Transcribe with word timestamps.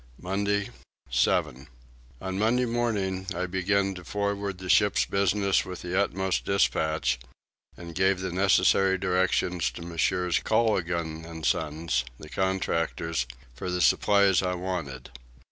Monday 0.19 0.71
7. 1.11 1.67
On 2.21 2.39
Monday 2.39 2.65
morning 2.65 3.27
I 3.35 3.45
began 3.45 3.93
to 3.93 4.03
forward 4.03 4.57
the 4.57 4.67
ship's 4.67 5.05
business 5.05 5.63
with 5.63 5.83
the 5.83 5.95
utmost 6.03 6.43
dispatch, 6.43 7.19
and 7.77 7.93
gave 7.93 8.19
the 8.19 8.31
necessary 8.31 8.97
directions 8.97 9.69
to 9.69 9.83
Messrs. 9.83 10.39
Collogan 10.39 11.23
and 11.23 11.45
sons, 11.45 12.03
the 12.19 12.29
contractors, 12.29 13.27
for 13.53 13.69
the 13.69 13.79
supplies 13.79 14.41
I 14.41 14.55
wanted. 14.55 15.11